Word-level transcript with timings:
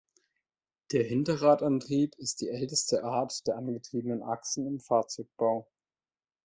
Der 0.93 1.03
Hinterradantrieb 1.03 2.15
ist 2.17 2.41
die 2.41 2.49
älteste 2.49 3.03
Art 3.03 3.45
der 3.45 3.55
angetriebenen 3.55 4.23
Achsen 4.23 4.65
im 4.65 4.79
Fahrzeugbau. 4.79 5.69